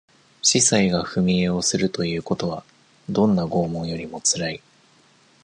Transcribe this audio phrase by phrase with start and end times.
[0.41, 2.63] 司祭が踏み絵をするということは、
[3.07, 4.61] どんな拷問よりも辛い。